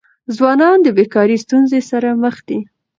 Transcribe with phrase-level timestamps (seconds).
[0.35, 2.59] ځوانان د بيکاری ستونزې سره مخ دي.